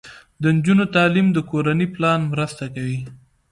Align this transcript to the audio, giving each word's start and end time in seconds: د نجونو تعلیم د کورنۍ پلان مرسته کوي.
د 0.41 0.43
نجونو 0.55 0.83
تعلیم 0.95 1.27
د 1.33 1.37
کورنۍ 1.51 1.87
پلان 1.95 2.19
مرسته 2.33 2.63
کوي. 2.75 2.99